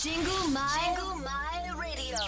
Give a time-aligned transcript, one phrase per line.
[0.00, 2.18] Jingle My, Jingle My Radio.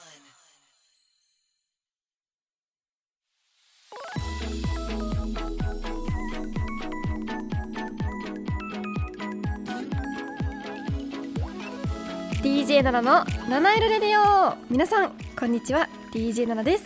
[12.42, 16.86] DJ ナナの七色レディオ皆さんこんにちは DJ ナナです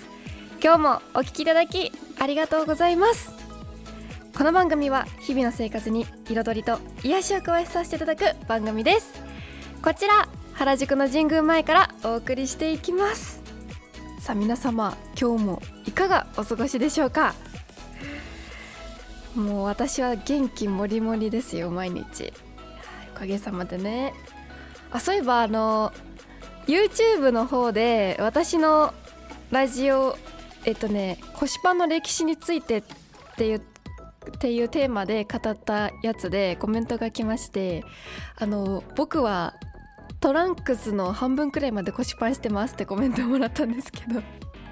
[0.64, 1.92] 今日もお聞きいただき
[2.22, 3.32] ありがとうございます。
[4.38, 9.22] この番組は日々の生活に彩りと癒しを加えさせていただく番組です。
[9.82, 13.42] こちら原宿の神宮前からお送りしていきます。
[14.20, 17.34] さあ皆様今日もいかがお過ごしでしょうか？
[19.34, 22.34] もう私は元気もりもりですよ毎日。
[23.16, 24.14] おかげさまでね。
[24.92, 25.94] あそういえばあの
[26.68, 28.94] YouTube の方で私の
[29.52, 30.18] ラジオ
[30.66, 32.84] えっとね腰パンの歴史についてっ
[33.38, 33.62] ていうっ
[34.40, 37.84] ていうテーマで語ったやつでコメントが来まして
[38.38, 39.56] あの僕は
[40.20, 44.22] トランクスの半分くらいまで腰パンしてますってコメントをもらったんですけど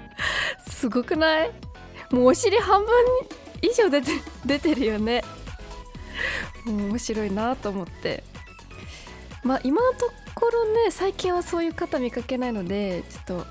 [0.70, 1.50] すごくない？
[2.10, 2.90] もうお尻半分
[3.62, 4.12] 以上出て
[4.44, 5.22] 出てるよね。
[6.64, 8.22] もう面白いなと思って。
[9.42, 13.46] まあ今のところね最近はそういう方見かけないのでちょっと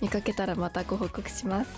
[0.00, 1.70] 見かけたらまたご報告します。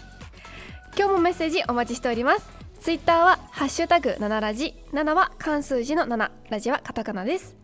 [0.97, 2.49] 今日もメッセージお待ちしております。
[2.81, 4.75] ツイッターはハッシュタグ7ラジ。
[4.93, 7.57] 7は漢数字の7ラジはカタカナです。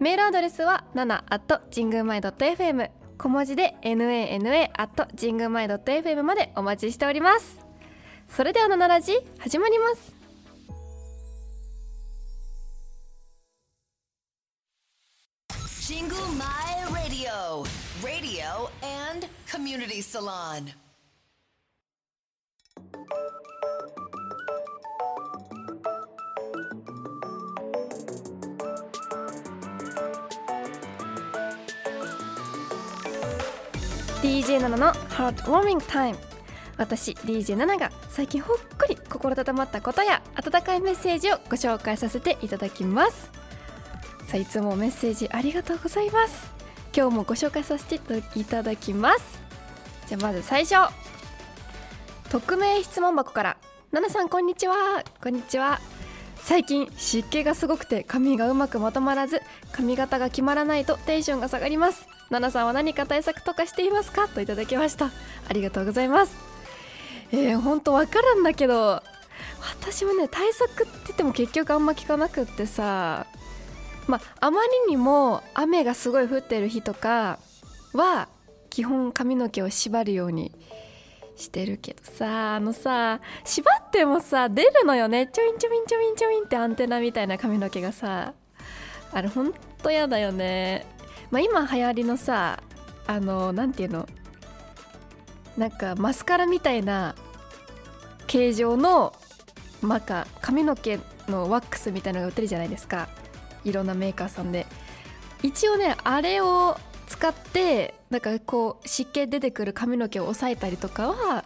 [0.00, 7.60] メールアドレスは7 at 神宮前 .fm 小文字で nana at 神宮前 .fm までお待ちしております。
[8.28, 10.21] それでは7ラジ始まります。
[19.72, 20.66] Community salon.
[34.20, 36.18] DJ ナナのハートウォーミングタイム
[36.76, 43.30] 私 DJ ナナが最近ほっこり心温まったことや温かいメッセージをご紹介させていただきます。
[44.26, 46.52] さあいつもメッセージありがとうございます。
[46.94, 47.98] 今日もご紹介させて
[48.38, 49.41] いただきます。
[50.12, 50.92] じゃあまず最初。
[52.28, 53.56] 匿名質問箱から。
[53.92, 55.02] ナナさんこんにちは。
[55.22, 55.80] こんにちは。
[56.36, 59.40] 最近湿気がすごくて髪がうまくまとまらず
[59.72, 62.06] 髪型が決まらないとテンションが下がります。
[62.28, 64.28] ナナさんは何か対策とかしていますか？
[64.28, 65.06] といただきました。
[65.48, 66.36] ありがとうございます。
[67.30, 69.02] えー、ほんとわからんだけど
[69.80, 73.26] 私もね対策って言っても結局あんま聞かなくってさ
[74.06, 77.38] まああまりにも雨がすごい降ってる日とか
[77.94, 78.28] は
[78.72, 80.50] 基本髪の毛を縛るように
[81.36, 85.26] してるけどさあのさ縛ってもさ出るのよね。
[85.26, 88.32] ちょいんちょびんちょびんちょびんってアンテナみたいな髪の毛がさ
[89.12, 89.52] あれほん
[89.82, 90.86] とやだよね。
[91.30, 92.62] まあ今流行りのさ
[93.06, 94.08] あのなんていうの？
[95.58, 97.14] なんかマスカラみたいな
[98.26, 99.12] 形状の
[99.82, 103.10] なんか髪の毛のワックスみたいなのが売ってるじゃないですか。
[103.66, 104.66] いろんなメーカーさんで。
[105.42, 106.78] 一応ねあれを
[107.12, 111.44] 使ってなんかこう湿気出てくる髪の毛を押さえたりとかは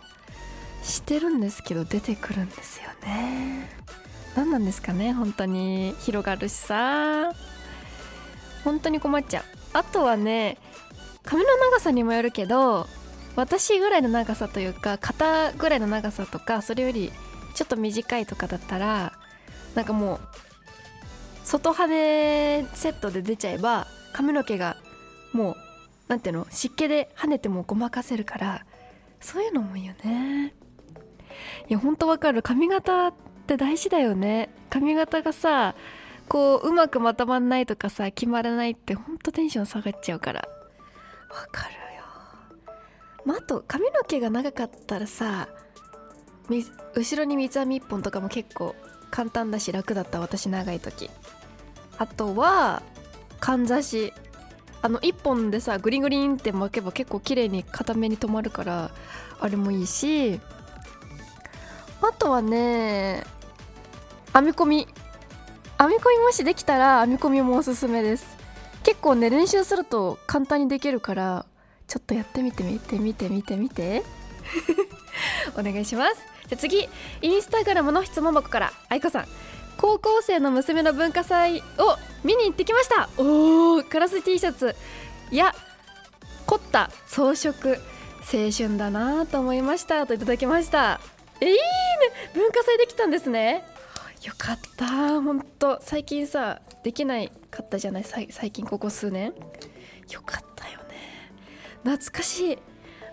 [0.84, 3.68] してるんですけど出てくるんですよね。
[4.36, 5.94] 何なんですかね本当に。
[5.98, 7.32] 広がるしさ。
[8.62, 9.44] 本当に困っちゃう。
[9.72, 10.56] あとはね
[11.24, 12.86] 髪の長さにもよるけど
[13.34, 17.12] 私ぐらいの長さというか肩ぐらいの長さとかそれより
[17.54, 19.12] ちょっと短いとかだったら
[19.74, 20.20] なんかもう
[21.42, 24.76] 外派でセットで出ちゃえば髪の毛が
[25.36, 25.56] もう
[26.08, 26.46] なんていうの？
[26.50, 28.64] 湿気で跳ねてもごまかせるから
[29.20, 30.54] そういうのもいいよね。
[31.68, 32.42] いやほんとわかる。
[32.42, 33.14] 髪型っ
[33.46, 34.48] て大事だよね。
[34.70, 35.74] 髪型がさ
[36.28, 40.48] こううまくまとまんないとかさ決まらないってほんとテンション下がっちゃうから。
[41.28, 41.78] わかるよ。
[43.24, 45.48] まああと髪の毛が長かったらさ
[46.94, 48.74] 後ろに三つ編み1本とかも結構
[49.10, 51.10] 簡単だし楽だった私長い時。
[51.98, 52.82] あとは
[53.40, 54.12] かんざし。
[54.86, 58.92] あの1本でさグリングリンって巻けば結構綺麗に固めに留まるから
[59.40, 60.40] あれもいいし
[62.00, 63.24] あとはね
[64.32, 64.88] 編み込み。
[65.78, 68.36] 編み込みもしできたら編み込みもおすすめです。
[68.84, 71.46] 結構ね練習すると簡単にできるから
[71.88, 74.04] ちょっとやってみてみてみてみてみて。
[75.58, 76.14] お願いします。
[76.46, 76.88] じゃあ次
[77.22, 78.72] インスタグラムの質問箱から。
[78.88, 79.26] 愛子さん
[79.78, 81.62] 高校生の娘の文化祭を
[82.24, 83.08] 見に行ってきました。
[83.18, 84.74] おーカラス T シャツ。
[85.30, 85.54] いや
[86.46, 87.78] 凝った装飾。
[88.32, 90.06] 青春だなと思いました。
[90.06, 91.00] といただきました。
[91.40, 91.60] えいいね。
[92.34, 93.64] 文化祭できたんですね。
[94.24, 94.86] よかった。
[95.20, 95.78] ほんと。
[95.82, 98.04] 最近さできないかったじゃない？
[98.04, 99.32] 最近ここ数年。
[100.10, 101.30] よかったよね。
[101.84, 102.58] 懐かしい。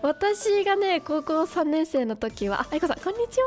[0.02, 3.46] 私がね高校3年生の時はあ愛子さんこんにちは。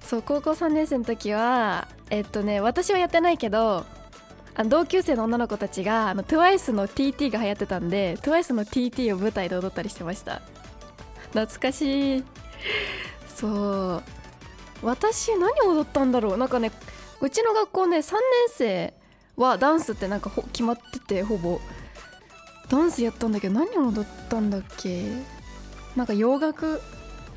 [0.00, 3.86] そう高校3年生の時はえっとね私はやってないけど
[4.54, 10.42] あの同級生の女の子たちがあの TWICE の TT が流行ってたんで TWICE の TT を舞台で踊ったりしてました。
[11.32, 12.24] 懐かしい。
[13.34, 14.02] そう。
[14.82, 16.36] 私何踊ったんだろう？
[16.36, 16.72] なんかね
[17.20, 18.18] うちの学校ね3年
[18.48, 18.94] 生
[19.36, 21.60] はダンスってなんか決まっててほぼ。
[22.68, 25.12] ダンスやったんだけど何踊ったんだっけ？
[25.96, 26.80] なんか洋楽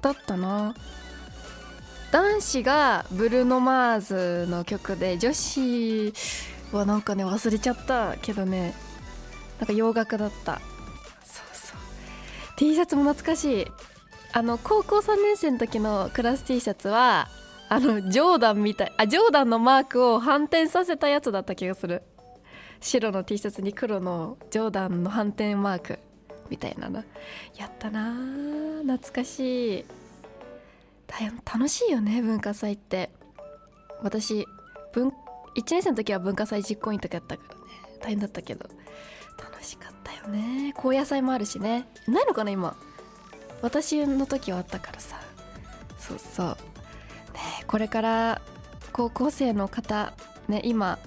[0.02, 0.74] だったな。
[2.14, 4.00] 男子がブルーノ・マー
[4.46, 6.14] ズの曲で女子
[6.72, 8.76] はなんかね忘れちゃったけどね。
[9.58, 10.62] なんか洋楽だった。
[11.26, 11.78] そうそう。
[12.56, 13.68] T シャツも懐かしい。
[14.32, 17.30] あの高校3年生の時のクラス T シャツは
[17.68, 22.04] あのジョーダンみたいあジョーダンのマークを反転させたやつだった気がする。
[22.80, 25.98] 白の T シャツに黒のジョーダンの反転マーク
[26.52, 27.04] みたいなの。
[27.58, 28.14] やったな
[28.84, 30.03] 懐かしい。
[31.46, 33.12] 楽しいよね文化祭って。
[34.02, 34.46] 私
[34.94, 35.14] 文1
[35.72, 37.62] 年生の時は文化祭実行委員とかやったからね。
[38.02, 38.70] 大変だったけど。
[39.38, 40.74] 楽しかったよね。
[40.76, 41.88] 高野菜もあるしね。
[42.08, 42.76] ないのかな今。
[43.62, 45.20] 私の時はあったからさ。
[46.00, 46.48] そうそう。
[46.48, 46.56] ね
[47.68, 48.42] これから
[48.92, 50.14] 高校生の方
[50.48, 51.00] ね今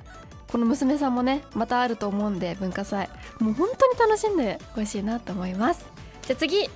[0.50, 3.09] この娘さんもねまたあると思うんで文化祭。
[3.41, 5.85] もう本当に楽しんでほしいなと思います。
[6.23, 6.70] じゃあ次。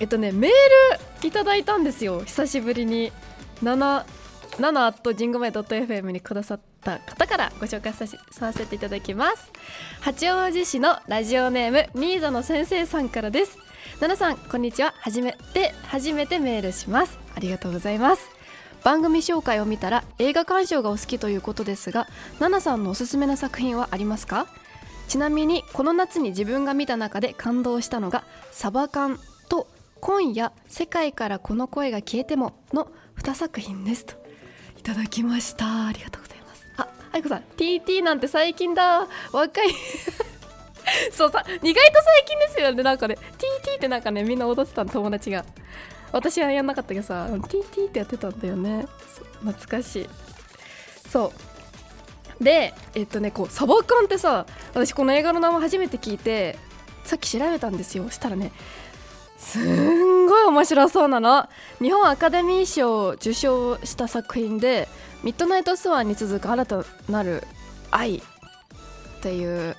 [0.00, 0.50] えっとねメー
[1.22, 2.22] ルいただいたんですよ。
[2.24, 3.12] 久しぶりに。
[3.62, 4.04] 7
[4.58, 8.06] 7 at ジングマイ .fm にくださった方からご紹介さ
[8.52, 9.50] せていただきます。
[10.00, 13.58] 八王子市のラジオネームミーザの先生さんからです。
[14.00, 14.94] 奈々さんこんにちは。
[14.98, 17.18] 初めて初めてメールします。
[17.34, 18.28] ありがとうございます。
[18.82, 22.06] 番組紹介を見たら映画鑑賞がお好きということですが
[22.38, 24.46] 奈々さんのおすすめの作品はありますか？
[25.08, 29.18] ちなみにこの夏に自分が見た中で感動したのが「サバ缶」
[30.04, 32.88] 「今夜世界からこの声が消えても」の
[33.22, 34.14] 2作品ですと
[34.78, 35.86] いただきました。
[35.86, 36.68] ありがとうございます。
[36.76, 39.08] あ愛子さん TT なんて最近だ。
[39.32, 39.74] 若い。
[41.10, 42.82] そうさ意外と最近ですよね。
[42.82, 43.16] なんかね
[43.64, 45.42] TT ってなんかねみんな踊ってたの友達が。
[46.12, 48.86] 私はやんなかったけどさ TT ってやってたんだよね。
[49.42, 50.08] 懐かしい。
[51.08, 51.32] そ
[52.38, 52.44] う。
[52.44, 56.58] でえっとねこうサバ缶ってさ私この映画の名前初めて聞いて
[57.04, 58.10] さっき調べたんですよ。
[58.10, 58.52] したらね
[59.44, 61.48] すんごい面白そうなの。
[61.80, 64.88] 日本アカデミー賞を受賞した作品で
[65.22, 67.44] 「ミッドナイトスワン」に続く新たなる
[67.90, 68.20] 愛っ
[69.22, 69.76] ていう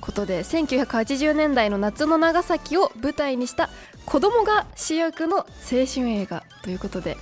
[0.00, 3.68] ことで1980年代の夏の長崎を舞台にした
[4.06, 5.44] 子供が主役の青
[5.86, 7.16] 春映画ということで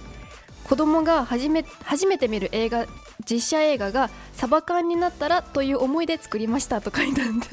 [0.64, 2.87] 子供が初め初めて見る映画
[3.28, 7.46] 実写映画がサバ缶になったらという思いで作りましたと書いてあるんで。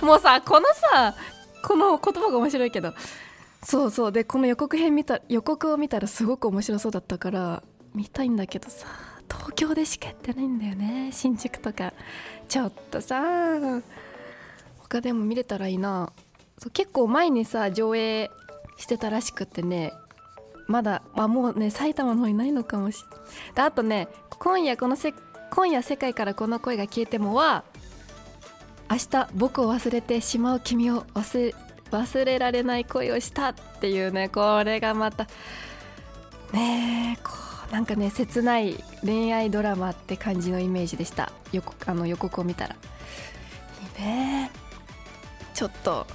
[0.00, 1.14] もうさこのさ
[1.62, 2.94] この言葉が面白いけど
[3.62, 4.12] そうそう。
[4.12, 7.62] でこの予告編見た予告を見たらすごく面白そうだったから
[7.94, 8.86] 見たいんだけどさ
[9.30, 11.92] 東京でしかやってないんだよね新宿とか。
[12.48, 13.80] ちょっとさ
[14.78, 16.12] 他でも見れたらいいな。
[16.58, 18.30] そう結構前にさ上映
[18.78, 19.92] してたらしくってね
[20.66, 23.16] まだ、まあ、もうね埼玉の方にないのかもしれ
[23.54, 23.66] ない。
[23.66, 25.12] あとね今夜このせ
[25.50, 27.64] 今夜世界からこの声が消えてもは
[28.90, 31.54] 明日僕を忘れてしまう君を忘れ
[31.90, 35.26] 忘れられない恋をしたっていうねこれがまた
[36.52, 37.32] ねえこ
[37.70, 41.32] うなんかね切ない恋愛ドラマって感じのイメージでした。
[41.52, 42.76] 予告あの予告を見たら。
[42.76, 44.50] いいね
[45.54, 46.06] ちょっと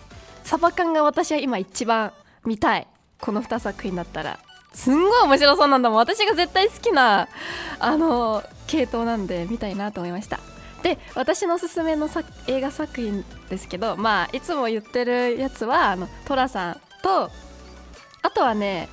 [0.43, 2.11] サバ缶が私は今一番
[2.45, 2.87] 見たい。
[3.19, 4.39] この2作品だったら。
[4.73, 5.99] すんごい面白そうなんだもん。
[5.99, 7.27] 私が絶対好きな
[7.79, 10.39] あの系統なんで見たいなと思いました。
[10.83, 12.09] で私のおすすめの
[12.47, 17.31] 映画作品ですけどまあいつも言ってるやつはあのトラさんと
[18.21, 18.89] あとはね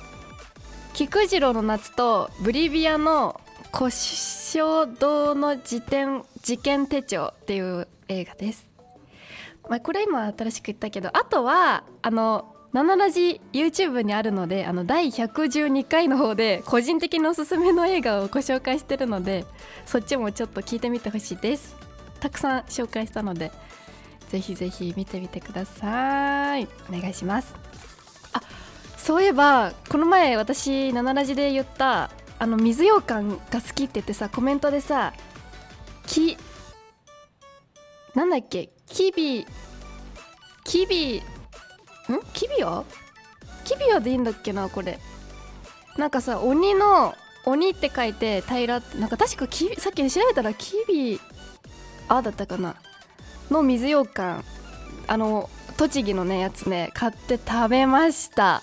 [0.93, 3.39] 菊次郎の夏とブリビアの
[3.73, 8.69] 古書堂の事典事件手帳っていう映画です。
[9.69, 19.45] まあ、これ今新しく言ったけどあとはあの7ラジ YouTube にあるのであの第112回の方で個人的におすすめの映画をご紹介してるので
[19.85, 21.75] そっちもちょっと聞いてみてほしいです。
[22.21, 23.51] たくさん紹介したので
[24.29, 26.67] ぜひぜひ見てみてください。
[26.89, 27.53] お願いします。
[28.31, 28.41] あ
[28.95, 32.09] そういえばこの前私7ラジで言った
[32.39, 35.13] あの水羊羹が好きって言ってさコメントでさ
[36.07, 36.37] き
[38.15, 39.45] なんだっけキビ
[40.63, 41.21] キビ
[42.33, 42.83] キビア？
[43.63, 44.99] キビアでいいんだっけなこれ。
[45.97, 47.15] なんかさ鬼の
[47.45, 51.19] 鬼って書いて平ってなんか確かきさっき調べたらキビ
[52.07, 52.75] あだったかな？
[53.49, 54.43] の水羊羹。
[55.07, 56.91] あの栃木のねやつね。
[56.93, 58.61] 買って食べました。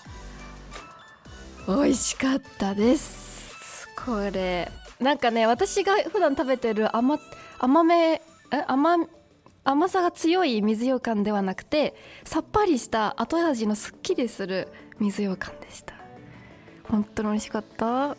[1.67, 3.87] 美味しかったです。
[4.05, 4.71] これ。
[4.99, 7.19] なんかね私が普段食べてる甘
[7.59, 8.65] 甘めえ？
[8.67, 8.97] 甘
[9.63, 14.67] 甘さが強い水羊羹ではなくてさっぱりした後味のすっきりする
[14.99, 15.93] 水羊羹でした。
[16.83, 18.17] 本当に美味しかった。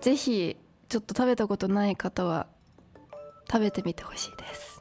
[0.00, 0.56] ぜひ
[0.88, 2.46] ちょっと食べたことない方は
[3.50, 4.80] 食べてみてほしいです。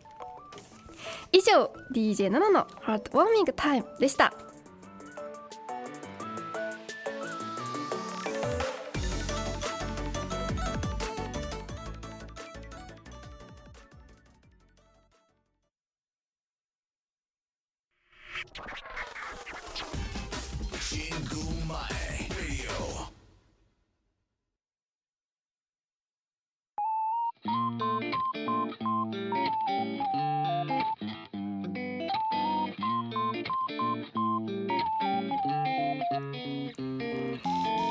[1.31, 4.33] 以上 DJ7 のハートウォーミングタイムでした。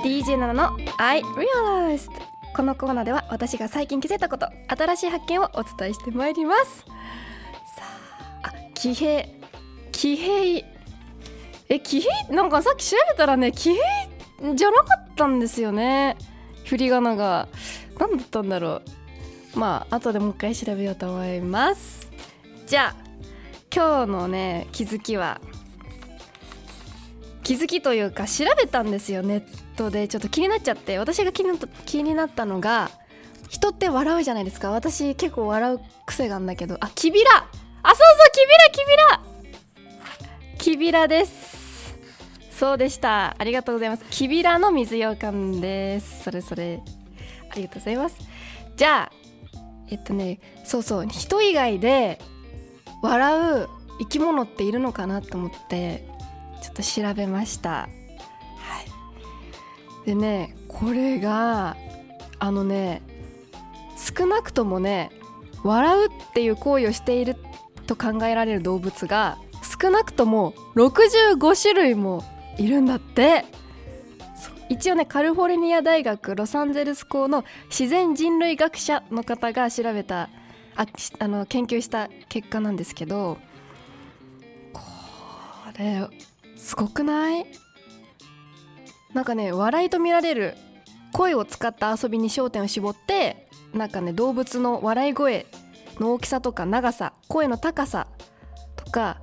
[0.04, 2.10] 17の I realized
[2.54, 6.78] このコーナーでは私が最近気づいたこと新しい発見をお伝えしてまいります。
[6.78, 7.82] さ
[8.42, 9.28] ああ騎兵
[9.92, 10.64] 騎兵
[11.68, 13.74] え騎兵なんかさっき調べたらね騎
[14.40, 16.16] 兵じゃなかったんですよね。
[16.64, 17.48] 振り仮名が。
[17.98, 18.82] 何だったんだろ
[19.54, 19.58] う。
[19.58, 22.10] まあ後でもう一回調べようと思います。
[22.66, 23.06] じゃあ
[23.74, 25.40] 今日のね気づきは
[27.46, 29.42] 気づきというか調べたんですよネッ
[29.76, 30.08] トで。
[30.08, 30.98] ちょっと気になっちゃって。
[30.98, 32.90] 私が気になった気になったのが
[33.48, 34.72] 人って笑うじゃないですか。
[34.72, 36.76] 私結構笑う癖があるんだけど。
[36.80, 37.30] あキビラ。
[37.84, 39.20] あそうそうキビラキビラ。
[40.58, 41.96] キビラです。
[42.50, 43.36] そうでした。
[43.38, 44.04] ありがとうございます。
[44.10, 46.24] キビラの水羊羹です。
[46.24, 46.82] それそれ。
[47.48, 48.18] ありがとうございます。
[48.74, 49.12] じゃあ
[49.88, 51.06] えっとねそうそう。
[51.06, 52.20] 人以外で
[53.02, 53.68] 笑う
[54.00, 56.15] 生き物っているのかなと思って。
[56.66, 57.70] ちょっと調べました。
[57.70, 57.88] は
[60.04, 60.06] い。
[60.06, 61.76] でねこれが
[62.40, 63.02] あのね
[63.96, 65.10] 少なくともね
[65.62, 67.36] 笑うっていう行為をしている
[67.86, 69.38] と考えられる動物が
[69.80, 72.24] 少なくとも65種類も
[72.58, 73.44] いるんだって。
[74.68, 80.28] 一応ねカリフォルニア大学ロサンゼルス校の自然人類学者の方が調べた
[80.74, 80.86] あ
[81.20, 83.38] あの研究した結果なんですけど
[84.72, 84.82] こ
[85.78, 86.08] れ
[86.66, 87.46] すごくない？
[89.14, 90.56] なんかね笑いと見られる
[91.12, 95.46] 声を使った遊びに焦点を絞ってなんかね動物の笑い声
[96.00, 98.08] の大きさとか長さ声の高さ
[98.74, 99.20] とか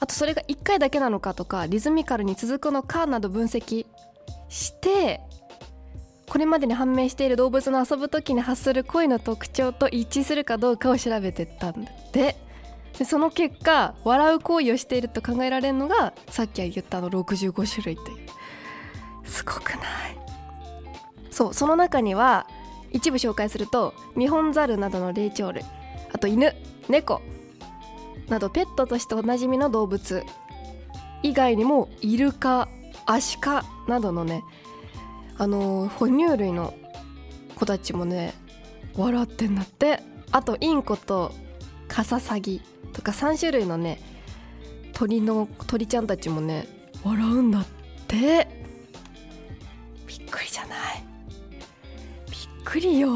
[0.00, 3.86] あとそれが1回だけなのかとかリズミカルに続くのかなど分析
[4.48, 5.20] して
[6.28, 12.36] これまでに判明している動物の遊ぶ時に発する声の特徴と一致するかどうかを調べてったんだって。
[12.98, 18.28] でその結果笑う行為をしていると考えられるのがさっき言ったの65種類っていう。
[19.28, 19.80] すごくない？
[21.30, 22.46] そうその中には
[22.92, 25.64] 一部紹介するとニホンザルなどの霊長類
[26.12, 26.54] あと犬
[26.88, 27.20] 猫
[28.28, 30.24] などペットとしておなじみの動物
[31.22, 32.68] 以外にもイルカ
[33.06, 34.42] アシカなどのね
[35.36, 36.74] あの、哺乳類の
[37.56, 38.34] 子たちもね
[38.96, 40.00] 笑ってんだって。
[40.30, 41.32] あとインコと
[41.86, 42.60] カササギ。
[42.94, 44.00] とか3種類のね
[44.94, 46.66] 鳥の鳥ちゃんたちもね
[47.04, 47.66] 笑うんだっ
[48.08, 48.48] て。
[50.06, 51.04] びっくりじゃない。
[52.30, 53.10] びっくりよ。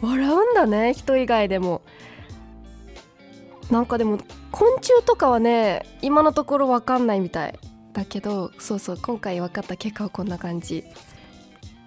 [0.00, 1.82] 笑うんだね人以外でも。
[3.70, 4.18] なんかでも
[4.50, 7.58] 昆虫とかはね今のところ分かんないみたい
[7.92, 10.84] だけどそうそう今回分かった結果はこんな感じ。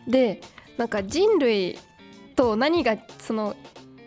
[0.07, 0.41] で
[0.77, 1.77] なんか人類
[2.35, 3.55] と何がその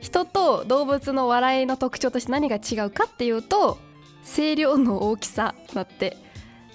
[0.03, 3.79] 人と動物の笑いの特徴として何が違うかっていうと
[4.37, 6.19] 声量の大きさだって。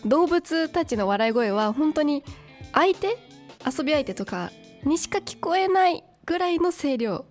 [0.06, 2.24] 動物たちの笑い声は本当に
[2.72, 3.18] 相手
[3.66, 4.52] 遊び相手とか
[4.84, 7.26] にしか聞こえないぐらいの声量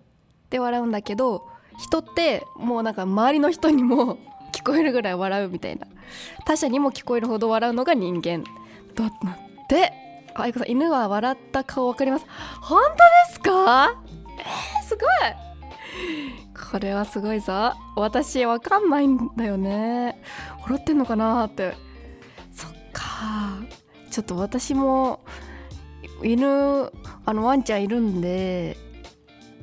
[0.49, 1.47] で笑うんだけど
[1.79, 4.17] 人ってもうなんか周りの人にも
[4.53, 5.87] 聞こえるぐらい笑うみたいな。
[6.45, 8.43] 他者にも聞こえるほど笑うのが人間。
[8.93, 9.11] だっ
[9.69, 9.93] て
[10.35, 12.25] あいこさん犬は笑った顔分かります。
[12.61, 13.95] 本当ですか？
[14.37, 15.46] えー、すごい。
[16.71, 17.73] これはすごいぞ。
[17.95, 20.21] 私わかんないんだよね。
[20.63, 21.75] 笑ってんのかなって。
[22.51, 23.59] そっか。
[24.09, 25.23] ちょっと私も
[26.23, 26.91] 犬
[27.25, 28.77] あのワンちゃんいるんで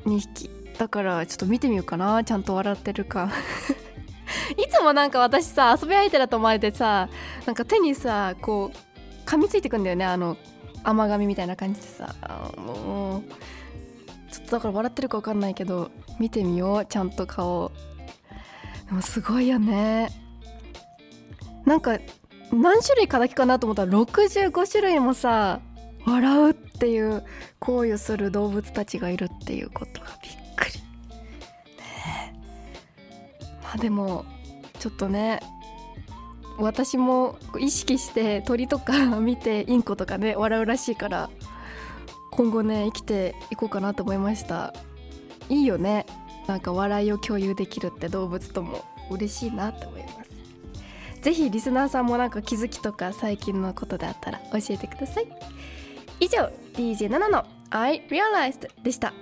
[0.07, 2.23] 2匹だからちょっと見てみようかな。
[2.25, 3.31] ちゃんと笑ってるか。
[4.57, 7.09] いつもなんか私さ遊び相手だと思われてさ
[7.47, 10.05] なんか手にさこう噛みついてくんだよね。
[10.05, 10.37] あの
[10.83, 12.15] 甘噛みみたいな感じでさ。
[12.57, 13.04] もう
[14.51, 17.73] だから笑ってるか分かんないけど見てみようちゃんと顔。
[18.87, 20.11] でもすごいよね。
[21.65, 21.99] なんか
[22.53, 25.61] 何種類かだけかなと思ったら65種類もさ
[26.05, 27.25] 笑うっていう
[27.59, 30.81] 行為をする動物たちがいるっていうことがびっくり。
[31.79, 32.35] ね
[33.63, 34.25] まあでも
[34.79, 35.41] ちょっとね
[36.59, 41.31] 私も意識して鳥とか見てインコとかね笑うらしいから
[42.37, 44.75] 今後ね生きていこうかなと思いました。
[45.49, 46.05] いいよね。
[46.47, 50.31] なんか笑いを共有できるって動物とも嬉しいなと思います。
[51.23, 55.27] ぜひリスナーさんもなんか気づきとか最近のことであったら教えてください。
[56.21, 59.15] 以上 DJ7 の I Realized でした。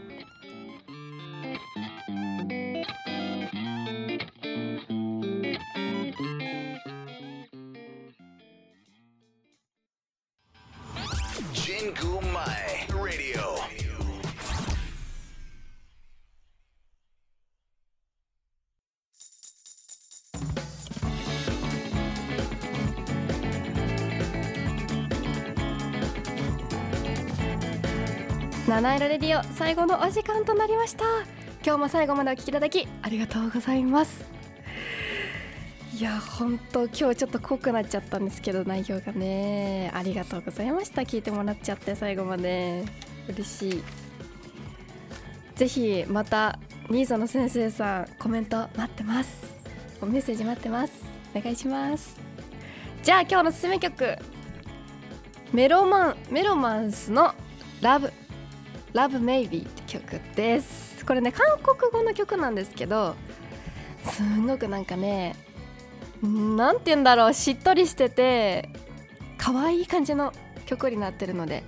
[28.72, 31.04] 七色レディオ最後のお時間となりました。
[31.62, 34.24] 今日も最後までお聞きいただきありがとうございます。
[35.94, 39.90] いや本当今日ちょっと濃くなっちゃったんですけど内容がね。
[39.92, 41.02] ありがとうございました。
[41.02, 42.86] 聞いてもらっちゃって最後まで。
[43.28, 43.82] 嬉しい。
[45.54, 49.52] ぜひまたニーザの先生さんコメント待ってます。
[50.00, 50.94] メッセージ待ってます。
[51.36, 52.16] お願いします。
[53.02, 54.16] じゃあ今日のおすすめ曲。
[55.52, 57.34] メロマンメロマンスの
[57.82, 58.10] ラブ。
[58.92, 61.04] ラブメイビーって曲です。
[61.04, 63.16] これね韓国語の曲なんですけど
[64.04, 65.34] すんごくなんかね
[66.22, 68.68] なんて言うんだろうしっとりしてて
[69.36, 70.32] 可愛い感じの
[70.66, 71.64] 曲になってるので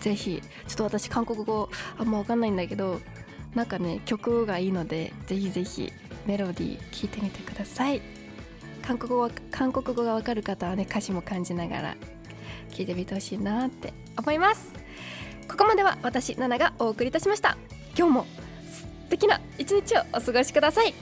[0.00, 3.00] ぜひちょっと私韓国語あんま分かんないんだけど
[3.54, 5.92] なんかね曲がいいのでぜひぜひ
[6.26, 8.02] メロディー聴いてみてください。
[8.82, 11.96] 韓国語は韓国語が分かる方はね歌詞も感じながら
[12.70, 14.83] 聴いてみてほしいなって思います。
[15.48, 17.56] ここまでは私ナナがお送りいたしました。
[17.96, 18.26] 今日も
[18.70, 20.94] 素敵な一日をお過ごしください。